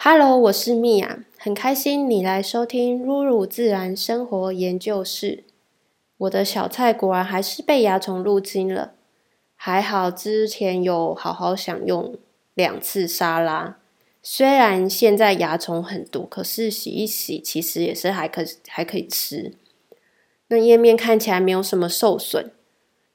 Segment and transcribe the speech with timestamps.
[0.00, 5.42] Hello，我是米娅，很开心你来收听露露自然生活研究室。
[6.18, 8.92] 我的小菜果然还是被蚜虫入侵了，
[9.56, 12.14] 还好之前有好好享用
[12.54, 13.78] 两次沙拉。
[14.22, 19.52] 虽然现在蚜虫很多，可是洗一洗其实也是还可还可以吃。
[20.46, 22.52] 那叶面看起来没有什么受损。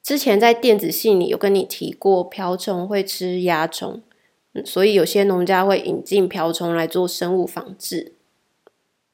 [0.03, 4.01] 之前在电子信里有跟你提过，瓢虫会吃蚜虫。
[4.65, 8.13] 所以有些农家会引进瓢虫来做生物防治，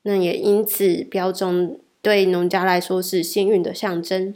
[0.02, 4.36] 那也因此瓢虫对农家来说是幸运的象征。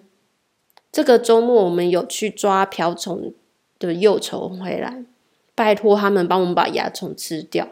[0.91, 3.34] 这个周末我们有去抓瓢虫
[3.79, 5.03] 的幼虫回来，
[5.55, 7.70] 拜托他们帮我们把蚜虫吃掉。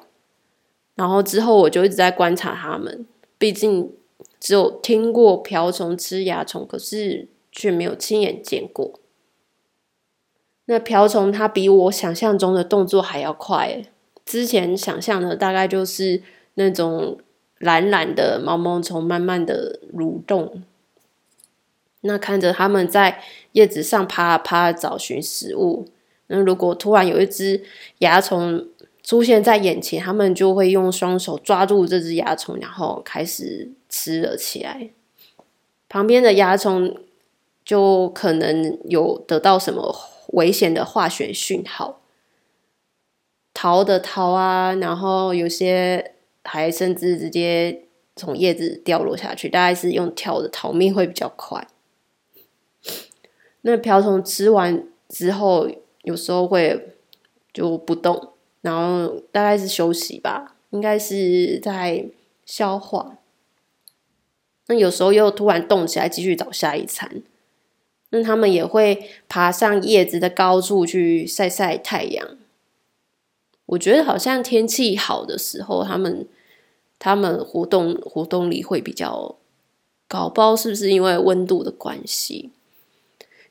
[0.95, 3.05] 然后之后我就一直在观察他们，
[3.38, 3.93] 毕竟
[4.40, 8.99] 只有听过瓢虫吃蚜虫，可是却没有亲眼见过。
[10.71, 13.84] 那瓢虫它比我想象中的动作还要快。
[14.25, 17.17] 之前想象的大概就是那种
[17.57, 20.63] 懒懒的毛毛虫慢慢的蠕动，
[21.99, 25.90] 那看着它们在叶子上爬啊爬，找寻食物。
[26.27, 27.62] 那如果突然有一只
[27.99, 28.65] 蚜虫
[29.03, 34.91] 出现在眼前，它们就会用双手抓住这只蚜虫，然后开始吃了起来。
[35.90, 36.96] 旁边的蚜虫
[37.65, 39.93] 就可能有得到什么。
[40.32, 42.01] 危险的化学讯号，
[43.54, 51.68] 逃的逃啊，然后有些还甚至直接从叶子掉落下去，大概是用跳的逃命会比较快。
[53.62, 55.70] 那瓢虫吃完之后，
[56.04, 56.96] 有时候会
[57.54, 62.05] 就不动，然后大概是休息吧，应该是在
[62.46, 63.18] 消化。
[64.68, 67.22] 那有时候又突然动起来，继续找下一餐。
[68.12, 72.38] 那他们也会爬上叶子的高处去晒晒太阳。
[73.66, 76.28] 我觉得好像天气好的时候，他们
[77.00, 79.35] 他们活动活动力会比较
[80.07, 82.52] 高，不知道是不是因为温度的关系？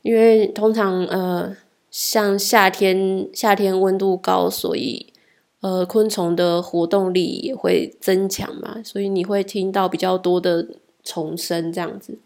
[0.02, 1.56] 因为通常呃，
[1.90, 5.12] 像夏天夏天温度高，所以
[5.60, 10.68] 呃，昆虫的活动力也会增强嘛，所以你会听到比较多的
[11.02, 12.18] 虫声这样子。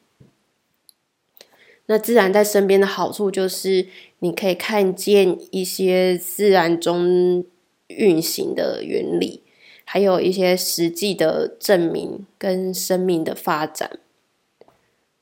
[1.87, 3.87] 那自然在身边的好处就是，
[4.21, 7.45] 你可以看见一些自然中
[7.89, 9.43] 运行的原理，
[9.85, 13.99] 还有一些实际的证明跟生命的发展。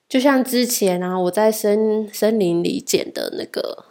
[0.08, 3.86] 就像之前啊，我在森森林里捡的那个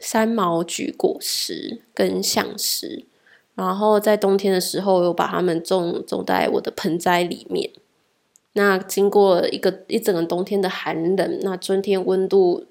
[0.00, 3.04] 三毛菊果实跟橡实，
[3.54, 7.70] 然后在冬天的时候，有把它们种种在我的盆栽里面。
[8.58, 12.64] 那经过一个一整个冬天的寒冷，那春天温度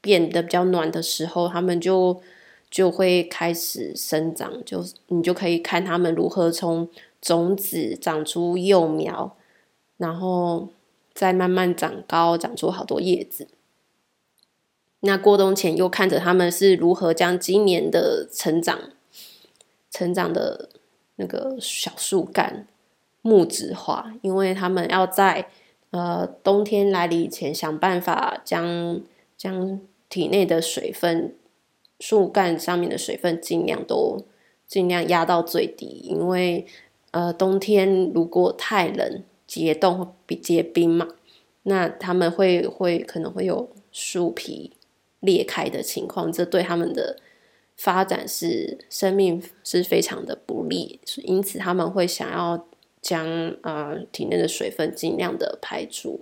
[0.00, 2.22] 变得比较暖的时候，它们就
[2.70, 6.88] 就会开始生长，就你就可以看它们如何从
[7.20, 9.36] 种子长出幼苗，
[9.96, 10.68] 然后
[11.12, 13.48] 再慢慢长高，长出好多叶子。
[15.00, 18.78] 那过冬前又看着它们是如何将今年的成长
[19.90, 20.68] 成长的
[21.16, 22.68] 那个小树干。
[23.26, 25.48] 木质化，因为他们要在
[25.90, 29.00] 呃冬天来临以前想办法将
[29.36, 31.34] 将体内的水分、
[31.98, 34.24] 树干上面的水分尽量都
[34.68, 36.64] 尽量压到最低，因为
[37.10, 41.08] 呃冬天如果太冷结冻结冰嘛，
[41.64, 44.70] 那他们会会可能会有树皮
[45.18, 47.18] 裂开的情况，这对他们的
[47.76, 52.64] 发展是生命是非常的不利，因此他们会想要。
[53.06, 56.18] 将呃体内的水分尽量的排出。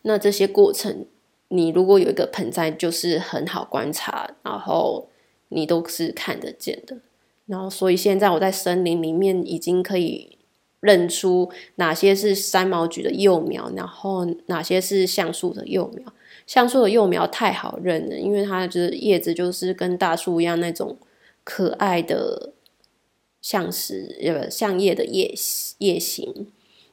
[0.00, 1.04] 那这些过程，
[1.48, 5.10] 你如果有一个盆栽，就是很好观察，然后
[5.50, 6.96] 你都是看得见的。
[7.44, 10.38] 然后，所以现在我在森林里面已经可以
[10.80, 16.14] 认出哪些是三毛菊的幼苗，然后哪些是橡树的幼苗。
[16.46, 20.96] 橡树的幼苗太好认了，因为它就是叶子就是跟大树一样那种
[21.44, 22.54] 可爱的。
[23.42, 25.34] 像是呃像叶的叶
[25.78, 26.46] 叶形，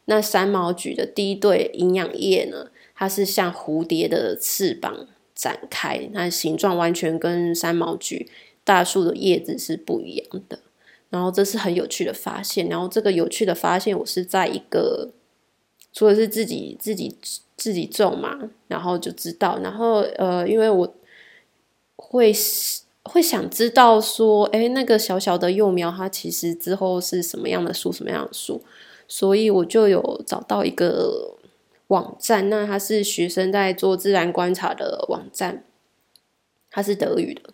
[0.06, 8.28] 那三毛菊的第一对营养叶呢，它是像蝴蝶的翅膀展开，那形状完全跟三毛菊
[8.64, 10.60] 大树的叶子是不一样的。
[11.12, 15.12] 然后这是很有趣的发现，然后这个有趣的发现，我是在一个
[15.94, 17.16] 除了是自己自己
[17.56, 20.96] 自己种嘛，然后就知道，然后呃，因为我
[21.96, 22.34] 会。
[23.10, 28.62] 会想知道说，哎，那个小小的幼苗，它其实之后是什么样的树，什么样的树？
[29.08, 31.36] 所以我就有找到一个
[31.88, 35.64] 网站，那它是学生在做自然观察的网站，
[36.70, 37.50] 它是德语的。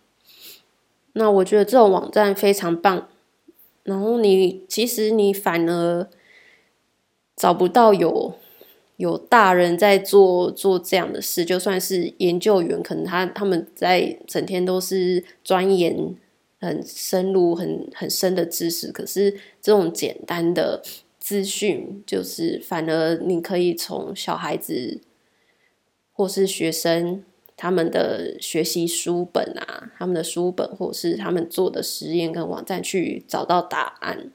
[1.14, 3.08] 那我觉得这种网站非常棒，
[3.84, 6.06] 然后你其实你反而
[7.34, 8.34] 找不到有
[8.96, 16.14] 有大人在做做这样的事，就算是研究员，可能他他们在整天都是钻研
[16.60, 20.82] 很深入、很很深的知识，可是这种简单的
[21.18, 25.00] 资讯，就是反而你可以从小孩子
[26.12, 27.24] 或是学生。
[27.58, 34.30] 他们的学习书本啊，他们的书本，或者是他们做的实验跟网站去找到答案。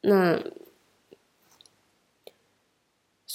[0.00, 0.42] 那，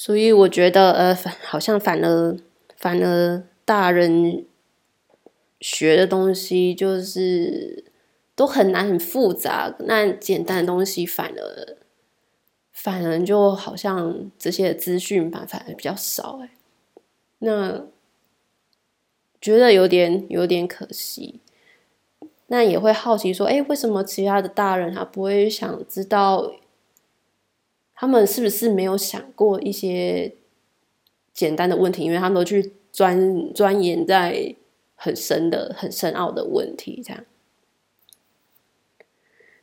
[0.08, 1.14] 所以我觉得，呃，
[1.44, 2.38] 好像反而
[2.78, 4.46] 反而大人
[5.60, 7.84] 学的东西就是
[8.34, 11.76] 都很难很复杂，那简单的东西反而
[12.72, 16.52] 反而就好像这些资讯吧反而比较少，欸，
[17.40, 17.86] 那
[19.42, 21.42] 觉得有点有点可惜，
[22.46, 26.54] 那也会好奇说，哎，为什么其他的大人他不会想知道，
[27.98, 30.36] 他们是不是没有想过一些
[31.34, 32.04] 简单的问题？
[32.04, 34.56] 因为他们都去钻钻研在
[34.96, 37.26] 很深的、很深奥的问题，这样。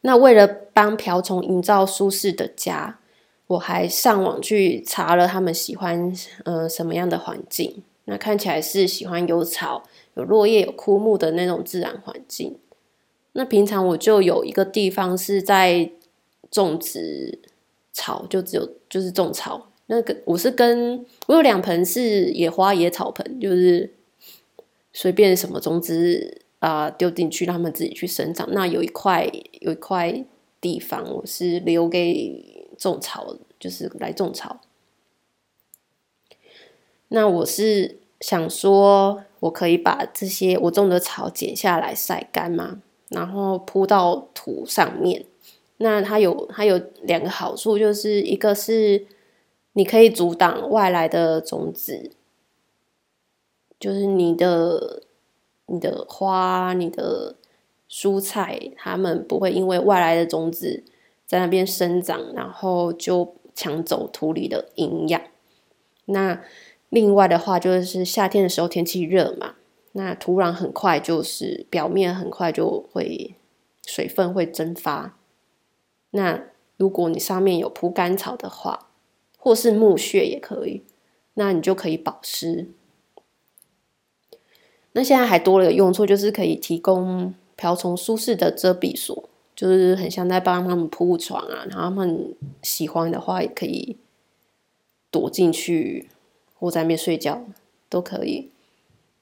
[0.02, 2.98] 那为了帮瓢虫营造舒适的家。
[3.46, 6.10] 我还上网去查了他们喜欢
[6.46, 9.84] 呃什么样的环境，那看起来是喜欢有草、
[10.14, 12.56] 有落叶、有枯木的那种自然环境。
[13.32, 15.90] 那平常我就有一个地方是在
[16.50, 17.38] 种植
[17.94, 19.70] 草，就只有就是种草。
[19.86, 23.90] 那个我是跟我有两盆是野花野草盆，就是
[24.92, 28.46] 随便什么种子啊丢进去，让他们自己去生长。
[28.52, 29.26] 那有一块
[29.60, 30.22] 有一块
[30.60, 32.52] 地方我是留给。
[32.76, 34.60] 种草就是来种草。
[37.06, 45.24] 那我是想说，我可以把这些我种的草剪下来晒干嘛，然后铺到土上面。
[45.78, 49.06] 那它有它有两个好处，就是一个是
[49.74, 52.10] 你可以阻挡外来的种子，
[53.78, 55.02] 就是你的
[55.66, 57.36] 你的花、你的
[57.88, 60.84] 蔬菜，它们不会因为外来的种子。
[61.26, 65.20] 在那边生长，然后就抢走土里的营养。
[66.04, 66.42] 那
[66.90, 69.54] 另外的话，就是夏天的时候天气热嘛，
[69.92, 73.34] 那土壤很快就是表面很快就会
[73.86, 75.16] 水分会蒸发。
[76.16, 76.40] 那
[76.76, 78.88] 如果你上面有铺干草的话，
[79.36, 80.82] 或是木屑也可以，
[81.34, 82.68] 那你就可以保湿。
[84.92, 89.28] 那现在还多了个用处，就是可以提供瓢虫舒适的遮蔽所。
[89.56, 93.96] 就是很像在帮他们铺床啊，然后他们喜欢的话也可以
[95.12, 96.08] 躲进去
[96.58, 97.44] 或在那边睡觉
[97.88, 98.50] 都可以。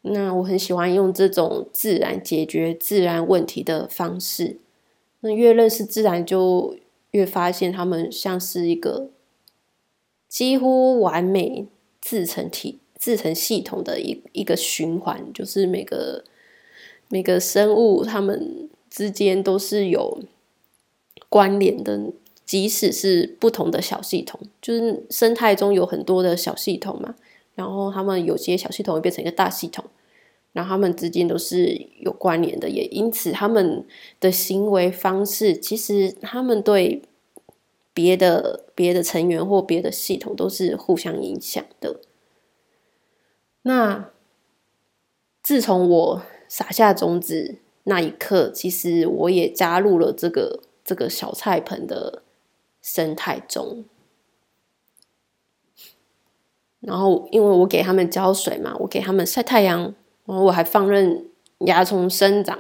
[0.01, 4.57] 那我很喜欢用这种自然解决自然问题的方式。
[5.21, 6.77] 那越认识自然，就
[7.13, 9.09] 越发现他们像是一个
[10.29, 11.67] 几乎完美
[12.03, 16.25] 自成体、自成系统的一一个循环，就是每个
[17.09, 18.69] 每个生物他们。
[18.95, 20.21] 之间都是有
[21.31, 22.13] 关联的，
[22.45, 27.15] 即使是不同的小系统，就是生态中有很多的小系统嘛，
[27.55, 29.87] 然后他们有些小系统会变成一个大系统，
[30.53, 33.87] 然后他们之间都是有关联的，也因此他们
[34.21, 37.03] 的行为方式，其实他们对
[37.93, 42.01] 别的别的成员或别的系统都是互相影响的。
[43.63, 44.11] 那
[45.43, 47.59] 自从我撒下种子。
[47.85, 52.23] 那一刻，其实我也加入了这个这个小菜盆的
[52.81, 53.85] 生态中。
[56.79, 59.93] 然后，因为我给他们浇水嘛，我给他们晒太阳，
[60.25, 61.27] 然后我还放任
[61.59, 62.59] 蚜虫生长。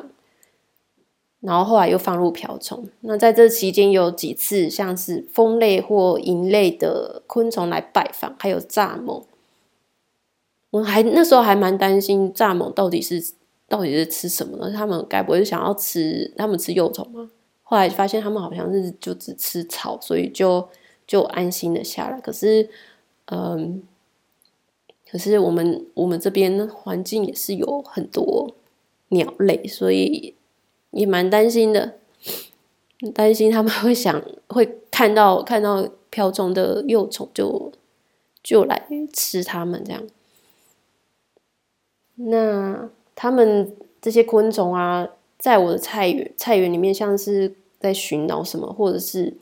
[1.41, 2.89] 然后后来又放入瓢虫。
[3.01, 9.25] 那在这期间，有几次像是蜂类或蝇类的昆虫来拜访，还有蚱蜢。
[10.71, 13.35] 我还那时候还蛮担心蚱蜢到底是。
[13.69, 14.71] 到底是吃什么呢？
[14.71, 16.31] 他们该不会是想要吃？
[16.37, 17.31] 他们吃幼虫吗？
[17.63, 20.69] 后来发现他们好像是就只吃草，所以就
[21.07, 22.21] 就安心的下来。
[22.21, 22.69] 可是，
[23.27, 23.83] 嗯，
[25.13, 28.55] 可是我们我们这边环境也是有很多
[29.11, 30.35] 鸟类，所以
[30.91, 31.99] 也蛮担心的，
[33.15, 37.71] 担心他们会想会看到看到瓢虫的幼虫就
[38.43, 40.03] 就来吃它们这样。
[42.15, 42.91] 那。
[43.15, 45.07] 他们这些昆虫啊，
[45.39, 49.37] 在我的菜园菜园里面，像是在寻找什么，或者是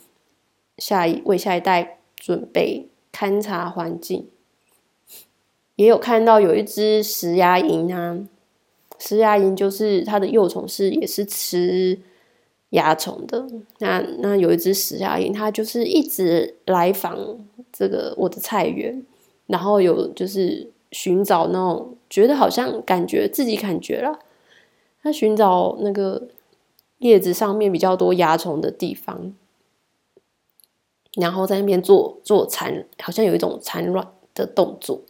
[0.77, 4.27] 下一为下一代准备勘察环境。
[5.81, 8.15] 也有看到有一只食牙蝇啊，
[8.99, 11.99] 食牙蝇就是它的幼虫是也是吃
[12.69, 13.47] 蚜虫的。
[13.79, 17.17] 那那有一只食牙蝇，它就是一直来访
[17.73, 19.03] 这个我的菜园，
[19.47, 24.19] 然后有就是寻找那种觉得好像感觉自己感觉了，
[25.03, 26.29] 它寻找那个
[26.99, 29.33] 叶子上面比较多蚜虫的地方，
[31.15, 35.01] 然后在那边做做产，好像有一种产卵的动作。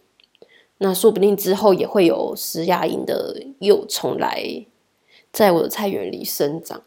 [0.83, 4.65] 那说不定之后也会有食牙鹰的幼虫来
[5.31, 6.83] 在我的菜园里生长。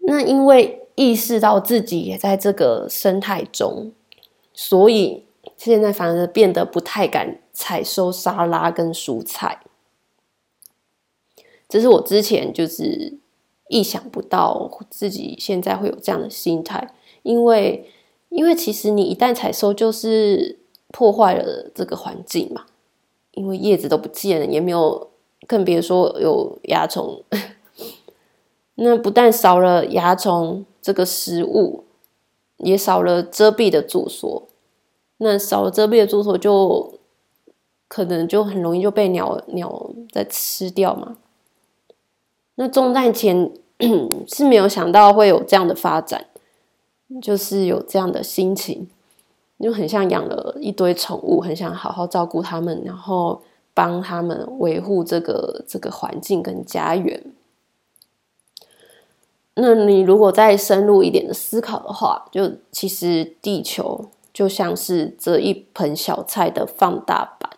[0.00, 3.92] 那因为意识到自己也在这个生态中，
[4.52, 5.24] 所以
[5.56, 9.62] 现在反而变得不太敢采收沙拉跟蔬菜。
[11.66, 13.16] 这是我之前就是
[13.68, 16.92] 意想不到自己现在会有这样的心态，
[17.22, 17.90] 因为
[18.28, 20.58] 因为其实你一旦采收就是。
[20.96, 22.66] 破坏了这个环境嘛，
[23.32, 25.08] 因为叶子都不见了，也没有，
[25.48, 27.20] 更别说有蚜虫。
[28.76, 31.82] 那不但少了蚜虫这个食物，
[32.58, 34.46] 也少了遮蔽的住所。
[35.16, 37.00] 那少了遮蔽的住所，就
[37.88, 41.16] 可能就很容易就被鸟鸟在吃掉嘛。
[42.54, 43.52] 那种在前
[44.28, 46.26] 是没有想到会有这样的发展，
[47.20, 48.88] 就是有这样的心情。
[49.60, 53.40] 就很像养了一堆宠物，很想好好照顾他们，然后
[53.72, 57.22] 帮他们维护这个这个环境跟家园。
[59.54, 67.50] 那你如果再深入一点的思考的话，就其实地球就像是这一盆小菜的放大版。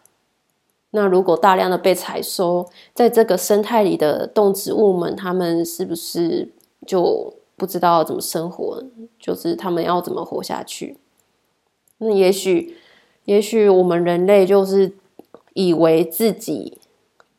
[0.90, 6.52] 那如果大量的被采收，在这个生态里的动植物们，他们是不是
[6.86, 8.84] 就不知道怎么生活？
[9.18, 10.98] 就是他们要怎么活下去？
[11.98, 12.76] 那也许，
[13.24, 14.92] 也许我们人类就是
[15.54, 16.78] 以为自己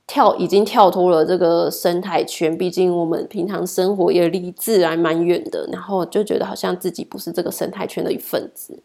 [0.07, 8.79] 跳已经跳脱了这个生态圈，毕竟我们平常生活也离自然蛮远的，然后就觉得好像自己不是这个生态圈的一份子，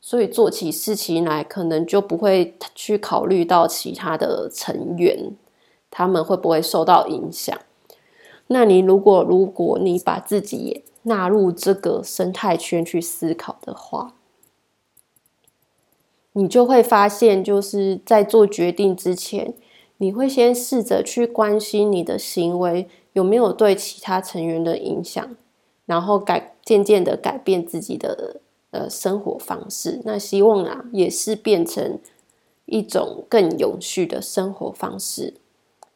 [0.00, 5.36] 所以做起事情来可能就不会去考虑到其他的成员，
[5.90, 7.56] 他们会不会受到影响。
[8.48, 14.14] 那你如果如果你把自己也纳入这个生态圈去思考的话，
[16.38, 19.54] 你就会发现，就是在做决定之前，
[19.96, 25.34] 你会先试着去关心你的行为有没有对其他成员的影响，
[25.86, 28.40] 然后改渐渐的改变自己的
[28.70, 30.00] 呃生活方式。
[30.04, 31.98] 那希望啊，也是变成
[32.66, 35.34] 一种更永续的生活方式。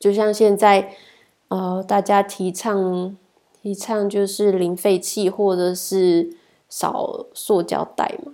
[0.00, 0.96] 就像现在
[1.46, 3.16] 呃，大家提倡
[3.62, 6.36] 提倡就是零废弃或者是
[6.68, 8.32] 少塑胶袋嘛。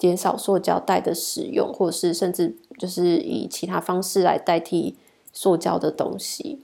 [0.00, 4.96] 减少塑胶袋的使用，或者是甚至就是以其他方式来代替
[5.30, 6.62] 塑胶的东西。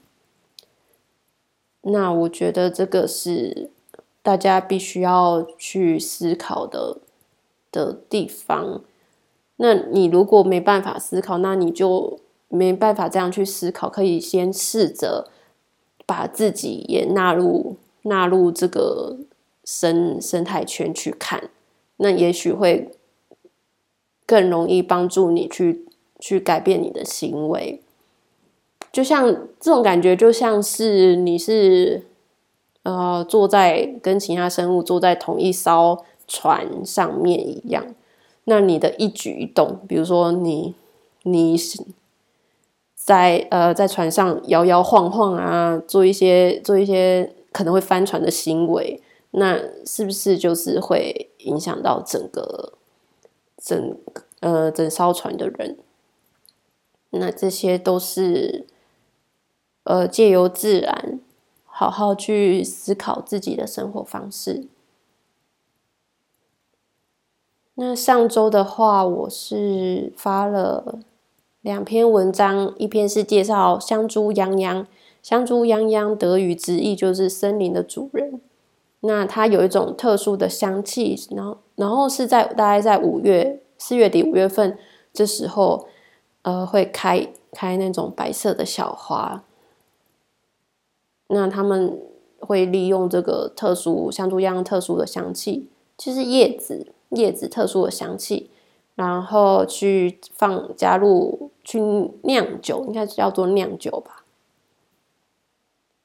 [1.81, 3.69] 那我觉得这个是
[4.23, 6.97] 大家必须要去思考的
[7.71, 8.81] 的地方。
[9.57, 13.87] 那你如果没办法思考，那你就没办法这样去思考。
[13.87, 15.29] 可以先试着
[16.07, 19.17] 把自己也纳入纳入这个
[19.63, 21.51] 生生态圈去看，
[21.97, 22.91] 那也许会。
[24.27, 25.85] 更容易帮助你去
[26.19, 27.81] 去改变你的行为，
[28.91, 29.25] 就像
[29.57, 32.03] 这种感觉，就像是你是
[32.83, 37.95] 呃坐在跟其他生物坐在同一艘船上面一样。
[38.43, 40.75] 那你的一举一动，比如说你
[41.23, 41.81] 你是
[42.95, 52.73] 在呃在船上摇摇晃晃啊，做一些做一些可能会翻船的行为，那是不是就是会影响到整个？
[53.67, 53.97] 整
[54.39, 55.77] 呃整艘船的人，
[57.09, 58.65] 那这些都是
[59.83, 61.19] 呃借由自然
[61.65, 64.67] 好好去思考自己的生活方式。
[67.73, 70.99] 那上周的话，我是发了
[71.59, 74.85] 两篇文章，一篇是介绍香猪泱泱，
[75.21, 78.39] 香猪泱泱德语之意就是森林的主人。
[79.01, 84.75] 那它有一种特殊的香气，然后然后是在大概在五月四月底五月份
[85.13, 85.87] 这时候，
[86.41, 89.43] 呃，会开开那种白色的小花。
[91.27, 92.01] 那他们
[92.39, 98.49] 会利用这个特殊香猪泱泱特殊的香气，就是叶子叶子特殊的香气，
[98.95, 101.79] 然后去放加入去
[102.23, 104.23] 酿酒，应该叫做酿酒吧，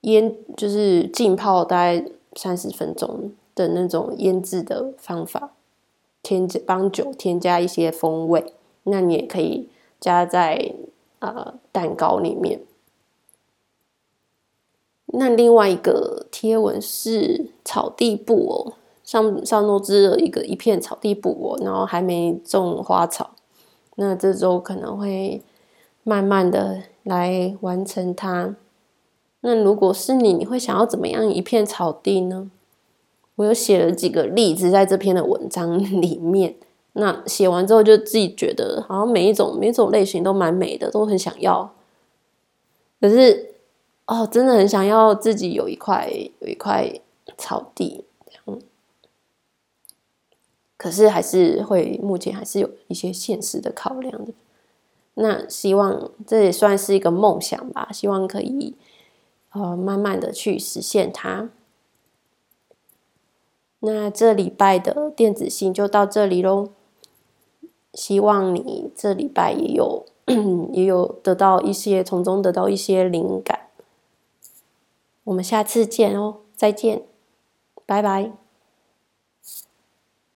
[0.03, 2.05] 腌就是浸泡大概。
[2.35, 5.53] 三十分钟的那种腌制的方法，
[6.23, 9.69] 添加帮酒添加一些风味，那你也可以
[10.01, 10.75] 加在
[11.19, 12.61] 呃蛋糕里面。
[15.15, 18.73] 那另外一个贴文是草地布偶，
[19.05, 23.33] 上上周织了一个一片草地布偶，然后还没种花草，
[23.97, 25.43] 那这周可能会
[26.03, 28.57] 慢慢的来完成它。
[29.43, 32.51] 那如果是你，你会想要怎么样一片草地呢？
[33.37, 36.57] 我有写了几个例子在这篇的文章里面。
[36.95, 41.73] 那写完之后，就自己觉得好像每一种每一种类型都蛮美的，都很想要。
[43.01, 43.55] 可是
[44.07, 47.01] 哦，真的很想要自己有一块有一块
[47.39, 48.05] 草地，
[50.77, 54.33] 可是还是会目前还是有一些现实的考量的。
[55.15, 58.75] 那希望这也算是一个梦想吧，希望可以
[59.53, 61.51] 呃慢慢的去实现它。
[63.81, 66.69] 那这礼拜的电子信就到这里喽。
[67.95, 70.07] 希望你这礼拜也有
[70.73, 73.69] 也有得到一些，从中得到一些灵感。
[75.25, 77.03] 我们下次见哦，再见，
[77.85, 78.42] 拜拜。